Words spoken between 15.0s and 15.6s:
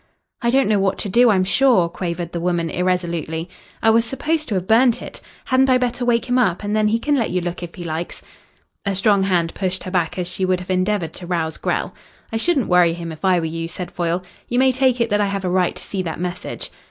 that I have a